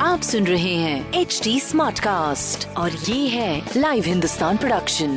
आप 0.00 0.20
सुन 0.22 0.46
रहे 0.46 0.74
हैं 0.74 1.20
एच 1.20 1.40
डी 1.44 1.58
स्मार्ट 1.60 1.98
कास्ट 1.98 2.66
और 2.78 2.92
ये 3.04 3.28
है 3.28 3.62
लाइव 3.76 4.04
हिंदुस्तान 4.04 4.56
प्रोडक्शन 4.56 5.14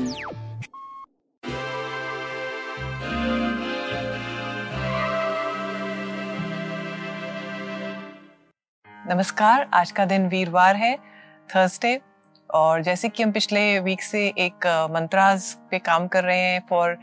नमस्कार 9.05 9.67
आज 9.73 9.91
का 9.91 10.05
दिन 10.05 10.27
वीरवार 10.27 10.75
है 10.75 10.95
थर्सडे 11.49 11.99
और 12.49 12.81
जैसे 12.81 13.09
कि 13.09 13.23
हम 13.23 13.31
पिछले 13.31 13.63
वीक 13.79 14.01
से 14.01 14.25
एक 14.39 14.67
मंत्राज 14.91 15.53
पे 15.71 15.79
काम 15.81 16.07
कर 16.07 16.23
रहे 16.23 16.39
हैं 16.39 16.63
फॉर 16.69 16.97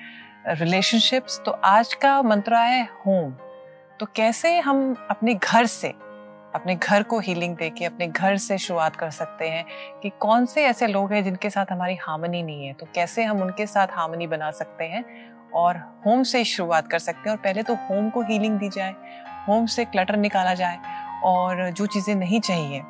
रिलेशनशिप्स 0.55 1.41
तो 1.47 1.51
आज 1.67 1.93
का 1.97 2.21
मंत्रा 2.23 2.61
है 2.61 2.83
होम 3.07 3.33
तो 4.01 4.07
कैसे 4.07 4.59
हम 4.59 4.95
अपने 5.11 5.35
घर 5.35 5.67
से, 5.67 5.89
अपने 6.55 6.75
घर 6.75 7.03
को 7.03 7.19
हीलिंग 7.21 7.57
देके, 7.57 7.85
अपने 7.85 8.07
घर 8.07 8.37
से 8.37 8.59
शुरुआत 8.59 8.97
कर 8.97 9.11
सकते 9.11 9.49
हैं 9.49 9.65
कि 10.03 10.11
कौन 10.21 10.47
से 10.47 10.65
ऐसे 10.65 10.87
लोग 10.87 11.13
हैं 11.13 11.23
जिनके 11.25 11.51
साथ 11.51 11.67
हमारी 11.71 11.97
हार्मनी 11.97 12.43
नहीं 12.43 12.67
है? 12.67 12.73
तो 12.73 12.87
कैसे 12.95 13.25
हम 13.25 13.43
उनके 13.43 13.67
साथ 13.67 13.89
हार्मनी 13.91 14.27
बना 14.27 14.51
सकते 14.51 14.85
हैं 14.85 15.05
और 15.55 15.77
होम 16.07 16.23
से 16.23 16.45
शुरुआत 16.45 16.89
कर 16.89 16.99
सकते 16.99 17.29
हैं? 17.31 17.37
और 17.37 17.43
पहले 17.43 17.63
तो 17.63 17.75
होम 17.75 18.11
को 18.11 18.23
हीलिंग 18.23 18.59
दी 18.59 18.69
जाए 18.69 18.95
होम 19.49 19.67
से 19.67 19.85
क्लटर 19.85 20.17
निकाला 20.17 20.55
जाए 20.55 20.79
और 21.25 21.71
जो 21.71 21.87
चीज़ें 21.87 22.15
नहीं 22.15 22.41
चाहिए 22.41 22.83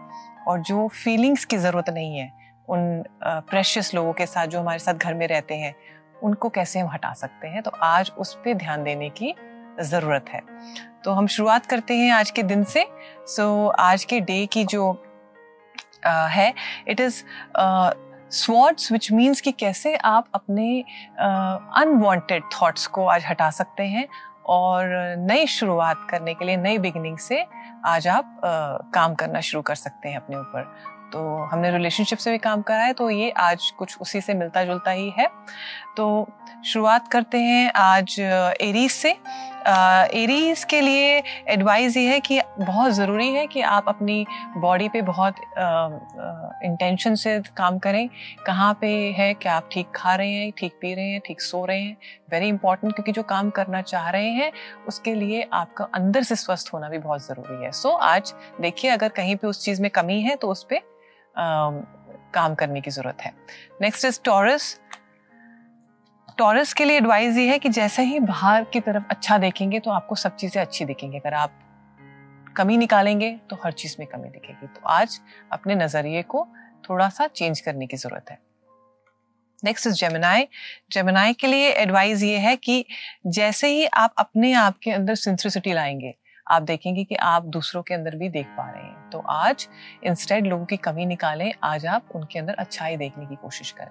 और 0.48 0.60
जो 0.60 0.88
फीलिंग्स 0.94 1.44
की 1.44 1.56
ज़रूरत 1.56 1.90
नहीं 1.90 2.18
है, 2.18 2.32
उन 2.68 3.04
प्रेशियस 3.24 3.94
लोगों 3.94 4.12
के 4.12 4.26
साथ 4.26 4.46
जो 4.46 4.60
हमारे 4.60 4.78
साथ 4.78 4.94
घर 4.94 5.14
में 5.14 5.26
रहते 5.28 5.54
हैं, 5.54 5.74
उनको 6.22 6.48
कैसे 6.48 6.80
हम 6.80 6.88
हटा 6.88 7.12
सकते 7.12 7.48
हैं? 7.48 7.62
तो 7.62 7.70
आज 7.82 8.12
उस 8.18 8.34
पर 8.34 8.54
ध्यान 8.54 8.84
देने 8.84 9.08
की 9.10 9.34
ज़रूरत 9.80 10.24
है। 10.28 10.42
तो 11.04 11.12
हम 11.12 11.26
शुरुआत 11.26 11.66
करते 11.66 11.96
हैं 11.96 12.12
आज 12.12 12.30
के 12.30 12.42
दिन 12.42 12.64
से। 12.64 12.84
सो 13.26 13.66
so, 13.66 13.74
आज 13.80 14.04
के 14.04 14.20
डे 14.20 14.46
की 14.46 14.64
जो 14.64 14.90
आ, 16.06 16.26
है 16.26 16.52
it 16.88 17.00
is 17.00 17.22
swords 18.30 18.92
which 18.92 19.10
means 19.12 19.40
कि 19.40 19.52
कैसे 19.52 19.94
आप 19.96 20.26
अपने 20.34 20.80
अनवांटेड 21.76 22.42
थॉट्स 22.54 22.86
को 22.86 23.06
आज 23.06 23.24
हटा 23.28 23.50
सकते 23.50 23.82
हैं 23.82 24.06
और 24.46 24.84
नई 25.18 25.46
शुरुआत 25.46 26.06
करने 26.10 26.34
के 26.34 26.44
लिए 26.44 26.56
नई 26.56 26.78
बिगिनिंग 26.78 27.18
से 27.18 27.44
आज 27.84 28.08
आप 28.08 28.40
आ, 28.44 28.90
काम 28.94 29.14
करना 29.14 29.40
शुरू 29.40 29.62
कर 29.62 29.74
सकते 29.74 30.08
हैं 30.08 30.16
अपने 30.16 30.36
ऊपर। 30.36 30.62
तो 31.12 31.20
हमने 31.52 31.70
रिलेशनशिप 31.70 32.18
से 32.18 32.30
भी 32.30 32.38
काम 32.38 32.62
करा 32.62 32.82
है 32.82 32.92
तो 32.92 33.08
ये 33.10 33.30
आज 33.30 33.70
कुछ 33.70 33.96
उसी 34.00 34.20
से 34.20 34.34
मिलता 34.34 34.64
जुलता 34.64 34.90
ही 34.90 35.12
है। 35.18 35.28
तो 35.96 36.28
शुरुआत 36.64 37.08
करते 37.08 37.38
हैं 37.38 37.72
आज 37.72 38.18
एरीज 38.20 38.90
से। 38.90 39.16
एरीज 39.68 40.62
के 40.64 40.80
लिए 40.80 41.22
एडवाइस 41.48 41.96
ये 41.96 42.08
है 42.08 42.20
कि 42.20 42.40
बहुत 42.58 42.92
ज़रूरी 42.92 43.28
है 43.28 43.46
कि 43.46 43.60
आप 43.62 43.88
अपनी 43.88 44.24
बॉडी 44.56 44.88
पे 44.88 45.02
बहुत 45.02 45.34
इंटेंशन 46.64 47.14
से 47.14 47.38
काम 47.56 47.78
करें। 47.78 48.08
कहाँ 48.46 48.72
पे 48.80 48.88
है 49.18 49.32
कि 49.34 49.48
आप 49.48 49.68
ठीक 49.72 49.90
खा 49.96 50.14
रहे 50.14 50.32
हैं 50.32 50.50
ठीक 50.58 50.78
पी 50.80 50.94
रहे 50.94 51.10
हैं 51.10 51.20
ठीक 51.26 51.40
सो 51.40 51.64
रहे 51.64 51.80
हैं? 51.80 51.96
वेरी 52.30 52.48
इंपॉर्टेंट 52.48 52.94
क्योंकि 52.94 53.12
जो 53.12 53.22
काम 53.24 53.50
करना 53.50 53.82
चाह 53.82 54.08
रहे 54.10 54.30
हैं 54.30 54.52
उसके 54.88 55.14
लिए 55.14 55.48
आपका 55.52 55.88
अंदर 55.94 56.22
से 56.22 56.36
स्वस्थ 56.36 56.70
होना 56.74 56.88
भी 56.88 56.98
बहुत 56.98 57.26
ज़रूरी 57.26 57.64
है। 57.64 57.72
सो 57.72 57.88
so, 57.88 57.96
आज 57.96 58.34
देखिए 58.60 58.90
अगर 58.90 59.08
कहीं 59.10 59.36
पे 59.36 59.46
उस 59.46 59.64
चीज़ 59.64 59.82
में 59.82 59.90
कमी 59.90 60.20
है 60.22 60.36
तो 60.36 60.48
उस 60.48 60.66
पर 60.72 60.80
काम 62.34 62.54
करने 62.54 62.80
की 62.80 62.90
ज़रूरत 62.90 63.22
है। 63.22 63.32
नेक्स्ट 63.80 64.04
इज़ 64.04 64.20
टॉरस 64.24 64.78
टॉरस 66.38 66.72
के 66.72 66.84
लिए 66.84 66.96
एडवाइस 66.96 67.36
ये 67.36 67.46
है 67.48 67.58
कि 67.58 67.68
जैसे 67.68 68.02
ही 68.02 68.18
बाहर 68.20 68.64
की 68.64 68.80
तरफ़ 68.80 69.04
अच्छा 69.10 69.36
देखेंगे 69.38 69.78
तो 69.78 69.90
आपको 69.90 70.14
सब 70.14 70.34
चीज़ें 70.36 70.60
अच्छी 70.62 70.84
दिखेंगी। 70.84 71.18
अगर 71.18 71.34
आप 71.34 71.52
कमी 72.56 72.76
निकालेंगे 72.76 73.30
तो 73.50 73.56
हर 73.64 73.72
चीज़ 73.72 73.96
में 73.98 74.06
कमी 74.08 74.28
दिखेगी। 74.28 74.66
तो 74.66 74.80
आज 74.88 75.18
अपने 75.52 75.74
नज़रिए 75.74 76.22
को 76.24 76.46
थोड़ा 76.84 77.08
सा 77.08 77.26
चेंज 77.26 77.60
करने 77.60 77.86
की 77.86 77.96
ज़रूरत 77.96 78.30
है। 78.30 78.38
नेक्स्ट 79.62 79.86
इज़ 79.86 79.94
जेमिनाई 79.94 80.46
जेमिनाई 80.92 81.32
के 81.32 81.46
लिए 81.46 81.70
एडवाइस 81.72 82.22
ये 82.22 82.36
है 82.38 82.54
कि 82.56 82.84
जैसे 83.26 83.68
ही 83.68 83.86
आप 83.86 84.14
अपने 84.18 84.52
आप 84.52 84.78
के 84.82 84.90
अंदर 84.90 85.14
सिंसिसिटी 85.14 85.72
लाएँगे, 85.72 86.14
आप 86.46 86.62
देखेंगे 86.62 87.04
कि 87.04 87.14
आप 87.14 87.46
दूसरों 87.46 87.82
के 87.82 87.94
अंदर 87.94 88.16
भी 88.16 88.28
देख 88.28 88.46
पा 88.58 88.70
रहे 88.70 88.82
हैं। 88.82 89.10
तो 89.10 89.18
आज 89.20 89.66
इंस्टेड 90.04 90.46
लोगों 90.46 90.64
की 90.64 90.76
कमी 90.76 91.06
निकालें, 91.06 91.52
आज 91.62 91.86
आप 91.86 92.08
उनके 92.14 92.38
अंदर 92.38 92.54
अच्छाई 92.54 92.96
देखने 92.96 93.26
की 93.26 93.36
कोशिश 93.36 93.70
करें। 93.70 93.90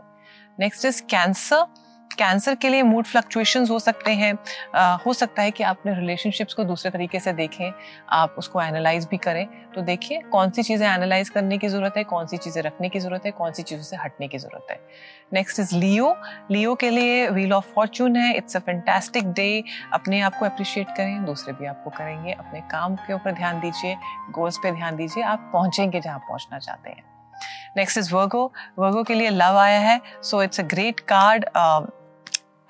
नेक्स्ट 0.59 0.85
इज़ 0.85 1.01
कैंसर 1.03 1.65
कैंसर 2.13 2.55
के 2.55 2.69
लिए 2.69 2.83
मूड 2.83 3.05
फ्लक्चुएशन 3.05 3.65
हो 3.67 3.77
सकते 3.79 4.11
हैं। 4.11 4.33
आ, 4.75 4.95
हो 4.95 5.13
सकता 5.13 5.41
है 5.41 5.51
कि 5.51 5.63
आप 5.63 5.77
अपने 5.77 5.93
रिलेशनशिप्स 5.95 6.53
को 6.53 6.63
दूसरे 6.63 6.91
तरीके 6.91 7.19
से 7.19 7.33
देखें। 7.33 7.71
आप 8.11 8.35
उसको 8.37 8.61
एनालाइज 8.61 9.07
भी 9.11 9.17
करें। 9.17 9.47
तो 9.75 9.81
देखिए 9.81 10.19
कौन 10.31 10.49
सी 10.49 10.63
चीज़ें 10.63 10.87
एनालाइज 10.87 11.29
करने 11.29 11.57
की 11.57 11.67
ज़रूरत 11.67 11.97
है 11.97 12.03
कौन 12.03 12.27
सी 12.27 12.37
चीज़ें 12.37 12.61
रखने 12.63 12.89
की 12.89 12.99
ज़रूरत 12.99 13.25
है 13.25 13.31
कौन 13.31 13.51
सी 13.51 13.63
चीज़ों 13.63 13.83
से 13.83 13.97
हटने 13.97 14.27
की 14.27 14.37
ज़रूरत 14.37 14.71
है। 14.71 14.79
नेक्स्ट 15.33 15.59
इज़ 15.59 15.75
लियो 15.75 16.15
लियो 16.51 16.75
के 16.75 16.89
लिए 16.89 17.27
व्हील 17.29 17.53
ऑफ़ 17.53 17.65
फॉर्चून 17.75 18.15
है। 18.15 18.35
इट्स 18.37 18.55
अ 18.55 18.59
फैंटेस्टिक 18.59 19.31
डे 19.31 19.63
अपने 19.93 20.21
आप 20.21 20.35
को 20.35 20.45
अप्रिशिएट 20.45 20.95
करें 20.97 21.25
दूसरे 21.25 21.53
भी 21.53 21.65
आपको 21.65 21.89
करेंगे। 21.89 22.31
अपने 22.31 22.61
काम 22.71 22.95
के 22.97 23.13
ऊपर 23.13 23.31
ध्यान 23.33 23.59
दीजिए 23.59 23.95
गोल्स 24.31 24.57
पे 24.63 24.71
ध्यान 24.71 24.95
दीजिए। 24.95 25.23
आप 25.25 25.49
पहुँचेंगे 25.53 25.99
जहाँ 25.99 26.19
पहुँचना 26.19 26.59
चाहते 26.59 26.89
हैं। 26.89 27.03
नेक्स्ट 27.77 27.97
इज़ 27.97 28.13
वर्गो 28.13 28.51
वर्गो 28.79 29.03
के 29.03 29.13
लिए 29.13 29.29
लव 29.29 29.57
आया 29.57 29.79
है। 29.79 29.99
So 30.23 30.41
it's 30.43 30.59
a 30.59 30.63
great 30.65 30.99
card 31.09 31.45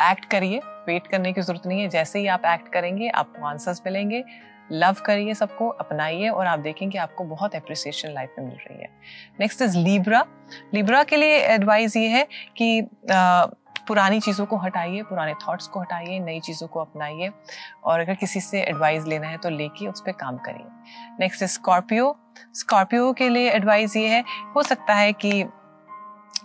act 0.02 0.25
करिए 0.25 0.59
वेट 0.88 1.08
करने 1.08 1.34
की 1.34 1.41
ज़रूरत 1.41 1.68
नहीं 1.68 1.81
है। 1.81 1.88
जैसे 1.90 2.19
ही 2.19 2.28
आप 2.28 2.46
एक्ट 2.46 2.72
करेंगे 2.74 3.09
आपको 3.09 3.46
आंसर्स 3.46 3.81
मिलेंगे। 3.85 4.24
लव 4.72 4.96
करिए 5.06 5.34
सबको 5.34 5.68
अपनाइए 5.69 6.30
और 6.30 6.47
आप 6.47 6.59
देखेंगे 6.59 6.97
आपको 6.97 7.24
बहुत 7.24 7.56
अप्रिसिएशन 7.56 8.13
लाइफ 8.13 8.34
में 8.40 8.46
मिल 8.46 8.57
रही 8.57 8.81
है। 8.81 8.90
नेक्स्ट 9.40 9.62
इज़ 9.62 9.78
लीब्रा 9.78 10.25
लीब्रा 10.74 11.03
के 11.03 11.16
लिए 11.16 11.38
एडवाइस 11.46 11.96
ये 11.97 12.07
है 12.07 12.28
कि 12.57 12.80
आ, 13.12 13.46
पुरानी 13.88 14.19
चीज़ों 14.19 14.46
को 14.46 14.57
हटाइए 14.57 15.02
पुराने 15.02 15.34
थॉट्स 15.47 15.68
को 15.68 15.80
हटाइए 15.80 16.19
नई 16.19 16.40
चीज़ों 16.40 16.68
को 16.68 16.80
अपनाइए 16.80 17.31
और 17.84 18.00
अगर 18.00 18.16
किसी 18.16 18.40
से 18.41 18.62
एडवाइस 18.62 19.06
लेना 19.06 19.28
है 19.28 19.38
तो 19.38 19.50
लेके 19.50 19.88
उस 19.88 20.02
पर 20.02 20.12
काम 20.12 20.38
करिए। 20.38 21.16
नेक्स्ट 21.19 21.44
इज़ 21.44 21.52
स्कॉर्पियो 21.52 22.16
स्कॉर्पियो 22.56 23.13
के 23.13 23.30
लिए 23.30 23.52
एडवाइस 23.52 23.96
ये 23.96 24.07
है 24.07 24.24
हो 24.56 24.63
सकता 24.63 24.94
है 24.94 25.13
कि 25.13 25.41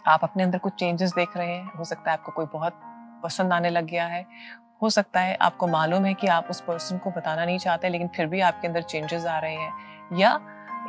आप 0.06 0.20
अपने 0.22 0.42
अंदर 0.42 0.58
कुछ 0.58 0.72
चेंजेस 0.72 1.12
देख 1.16 1.36
रहे 1.36 1.48
हैं 1.48 1.72
हो 1.78 1.84
सकता 1.84 2.10
है 2.10 2.16
आपको 2.16 2.32
कोई 2.32 2.46
बहुत 2.52 2.80
पसंद 3.22 3.52
आने 3.52 3.70
लग 3.70 3.86
गया 3.86 4.06
है। 4.06 4.24
हो 4.82 4.90
सकता 4.90 5.20
है 5.20 5.36
आपको 5.42 5.66
मालूम 5.66 6.04
है 6.04 6.14
कि 6.14 6.26
आप 6.28 6.46
उस 6.50 6.60
पर्सन 6.60 6.98
को 6.98 7.10
बताना 7.10 7.44
नहीं 7.44 7.58
चाहते, 7.58 7.88
लेकिन 7.88 8.08
फिर 8.08 8.26
भी 8.26 8.40
आपके 8.42 8.68
अंदर 8.68 8.82
चेंजेस 8.82 9.26
आ 9.26 9.38
रहे 9.38 9.54
हैं। 9.54 10.18
या 10.18 10.40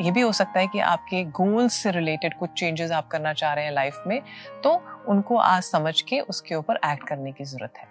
ये 0.02 0.12
भी 0.12 0.22
हो 0.22 0.32
सकता 0.32 0.60
है 0.60 0.68
कि 0.68 0.80
आपके 0.82 1.24
गोल्स 1.32 1.74
से 1.74 1.92
रिलेटेड 1.92 2.38
कुछ 2.38 2.50
चेंजेस 2.52 2.92
आप 2.92 3.08
करना 3.08 3.34
चाह 3.34 3.54
रहे 3.54 3.66
हैं 3.66 3.72
लाइफ 3.72 4.04
में 4.08 4.22
तो 4.64 4.72
उनको 5.08 5.38
आज 5.38 5.64
समझ 5.64 6.02
के 6.02 6.20
उसके 6.20 6.56
ऊपर 6.56 6.80
एक्ट 6.86 7.08
करने 7.08 7.32
की 7.32 7.44
ज़रूरत 7.44 7.74
है। 7.78 7.88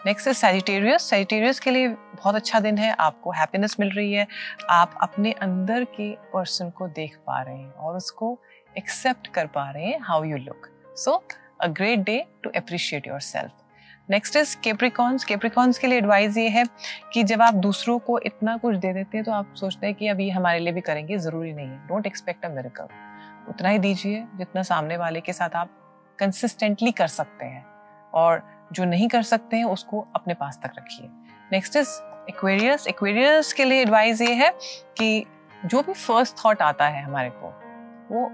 नेक्स्ट 0.00 0.28
इज़ 0.28 0.36
सेजिटेरियस 0.36 1.02
सेजिटेरियस 1.02 1.60
के 1.60 1.70
लिए 1.70 1.88
बहुत 1.88 2.34
अच्छा 2.34 2.60
दिन 2.60 2.78
है, 2.78 2.90
आपको 2.92 3.30
हैप्पीनेस 3.32 3.76
मिल 3.80 3.90
रही 3.90 4.12
है, 4.12 4.26
आप 4.70 4.98
अपने 5.02 5.32
अंदर 5.32 5.84
के 5.86 6.10
पर्सन 6.32 6.70
को 6.70 6.88
देख 6.90 7.16
पा 7.26 7.40
रहे 7.42 7.56
हैं 7.56 7.72
और 7.72 7.96
उसको 7.96 8.38
एक्सेप्ट 8.76 9.26
कर 9.26 9.46
पा 9.46 9.70
रहे 9.70 9.84
हैं 9.84 10.00
how 10.02 10.24
you 10.24 10.36
look 10.38 10.68
so 10.96 11.22
a 11.60 11.66
great 11.68 11.98
day 12.00 12.24
to 12.44 12.50
appreciate 12.56 13.06
yourself 13.22 13.63
next 14.08 14.36
is 14.36 14.56
Capricorns 14.64 15.24
Capricorns 15.24 15.78
के 15.78 15.86
लिए 15.86 15.98
एडवाइस 15.98 16.36
ये 16.36 16.48
है 16.48 16.64
कि 17.12 17.22
जब 17.22 17.42
आप 17.42 17.54
दूसरों 17.54 17.98
को 17.98 18.18
इतना 18.18 18.56
कुछ 18.56 18.76
दे 18.76 18.92
देते 18.92 19.16
हैं 19.18 19.24
तो 19.24 19.32
आप 19.32 19.54
सोचते 19.54 19.86
हैं 19.86 19.94
कि 19.94 20.08
अब 20.08 20.20
ये 20.20 20.30
हमारे 20.30 20.58
लिए 20.58 20.72
भी 20.72 20.80
करेंगे, 20.80 21.18
ज़रूरी 21.18 21.52
नहीं 21.52 21.66
है। 21.66 21.86
डोंट 21.88 22.06
एक्सपेक्ट 22.06 22.44
अ 22.44 22.48
मेरिकल 22.48 22.88
उतना 23.48 23.68
ही 23.68 23.78
दीजिए 23.78 24.24
जितना 24.36 24.62
सामने 24.62 24.96
वाले 24.96 25.20
के 25.20 25.32
साथ 25.32 25.56
आप 25.56 25.70
कंसिस्टेंटली 26.18 26.92
कर 26.92 27.06
सकते 27.06 27.44
हैं। 27.44 27.64
और 28.14 28.42
जो 28.72 28.84
नहीं 28.84 29.08
कर 29.08 29.22
सकते 29.22 29.56
हैं, 29.56 29.64
उसको 29.64 30.06
अपने 30.14 30.34
पास 30.34 30.60
तक 30.62 30.72
रखिए। 30.78 31.08
नेक्स्ट 31.52 31.76
इज़ 31.76 31.88
एक्वेरियस 32.28 32.86
एक्वेरियस 32.86 33.52
के 33.52 33.64
लिए 33.64 33.82
एडवाइस 33.82 34.20
ये 34.20 34.34
है 34.34 34.50
कि 34.98 35.26
जो 35.66 35.82
भी 35.82 35.92
फ़र्स्ट 35.92 36.44
थॉट 36.44 36.62
आता 36.62 36.88
है 36.88 37.02
हमारे 37.02 37.30
को, 37.30 37.48
वो 38.10 38.30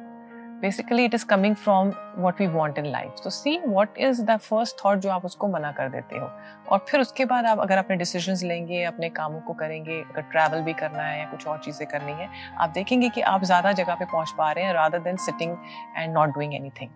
basically 0.61 1.05
it 1.05 1.15
is 1.15 1.25
coming 1.27 1.55
from 1.57 1.93
what 2.19 2.41
we 2.41 2.47
want 2.49 2.79
in 2.79 2.87
life 2.87 3.21
तो 3.25 3.31
see 3.31 3.59
what 3.67 3.99
is 3.99 4.23
the 4.23 4.37
first 4.39 4.77
thought 4.77 4.99
जो 4.99 5.11
आप 5.11 5.25
उसको 5.25 5.49
मना 5.49 5.73
कर 5.73 5.89
देते 5.89 6.19
हो? 6.19 6.31
और 6.69 6.85
फिर 6.89 7.01
उसके 7.01 7.25
बाद 7.25 7.47
आप 7.47 7.61
अगर 7.61 7.79
अपने 7.79 7.97
डिसीज़न 7.97 8.47
लेंगे, 8.47 8.83
अपने 8.85 9.09
कामों 9.11 9.41
को 9.41 9.53
करेंगे, 9.55 10.01
अगर 10.03 10.23
ट्रैवल 10.23 10.63
भी 10.63 10.73
करना 10.73 11.03
है 11.03 11.19
या 11.19 11.27
कुछ 11.31 11.47
और 11.47 11.59
चीज़ें 11.59 11.87
करनी 11.89 12.13
है, 12.13 12.29
आप 12.59 12.71
देखेंगे 12.71 13.09
कि 13.09 13.21
आप 13.23 13.45
ज़्यादा 13.45 13.73
जगह 13.73 13.95
पे 13.95 14.05
पहुँच 14.05 14.35
पा 14.39 14.51
रहे 14.53 14.65
हैं 14.65 14.73
rather 14.75 14.99
than 14.99 15.17
sitting 15.27 15.57
and 15.97 16.13
not 16.15 16.35
doing 16.35 16.55
anything 16.55 16.91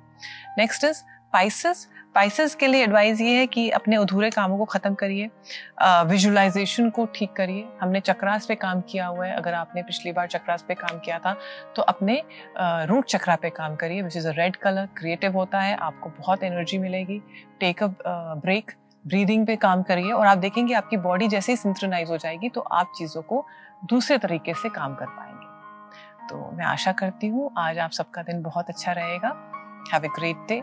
next 0.59 0.85
is 0.85 1.03
Pisces 1.35 1.77
Pisces 1.77 2.55
के 2.55 2.67
लिए 2.67 2.83
एडवाइस 2.85 3.21
ये 3.21 3.31
है 3.37 3.47
कि 3.47 3.69
अपने 3.71 3.97
अधूरे 3.97 4.29
कामों 4.31 4.57
को 4.59 4.65
ख़त्म 4.65 4.95
करिए। 4.95 5.31
विजुलाइजेशन 6.09 6.91
को 6.91 7.07
ठीक 7.15 7.33
करिए। 7.37 7.65
हमने 7.81 8.01
चक्रास 8.01 8.47
पे 8.47 8.55
काम 8.55 8.81
किया 8.91 9.07
हुआ 9.07 9.27
है। 9.27 9.35
अगर 9.37 9.55
आपने 9.55 9.83
पिछली 9.83 10.13
बार 10.13 10.27
चक्रास 10.29 10.65
पे 10.69 10.75
काम 10.75 10.99
किया 10.99 11.19
था 11.19 11.35
तो 11.77 11.83
अपने 11.85 12.21
रूट 12.87 13.07
चक्रा 13.07 13.37
पे 13.37 13.51
काम 13.51 13.75
करिए 13.77 14.03
which 14.03 14.17
is 14.17 14.29
a 14.29 14.33
red 14.33 14.57
colour 14.57 14.89
creative 14.97 15.37
होता 15.37 15.61
है, 15.61 15.75
आपको 15.77 16.11
बहुत 16.19 16.43
एनर्जी 16.43 16.79
मिलेगी। 16.79 17.21
टेक 17.61 17.83
अ 17.83 17.89
ब्रेक 18.45 18.71
ब्रीदिंग 19.05 19.47
पे 19.47 19.57
काम 19.59 19.83
करिए 19.83 20.13
और 20.13 20.27
आप 20.27 20.39
देखेंगे 20.39 20.75
आपकी 20.75 20.97
बॉडी 20.99 21.29
जैसे 21.29 21.53
ही 21.53 21.57
सिंथ्रोनाइज 21.59 22.11
हो 22.11 22.17
जाएगी 22.19 22.49
तो 22.49 22.61
आप 22.73 22.93
चीज़ों 22.99 23.23
को 23.25 23.45
दूसरे 23.87 24.19
तरीके 24.19 24.55
से 24.55 24.69
काम 24.71 24.95
कर 24.95 25.07
पाएँगे। 25.09 26.29
तो 26.29 26.51
मैं 26.53 26.65
आशा 26.67 26.93
करती 26.95 27.27
हूँ, 27.27 27.51
आज 27.59 27.79
आप 27.79 27.91
सबका 27.93 28.23
दिन 28.23 28.43
बहुत 28.43 28.69
अच्छा 28.69 28.93
रहेगा। 28.93 29.37
Have 29.93 30.05
a 30.05 30.09
great 30.11 30.47
day 30.49 30.63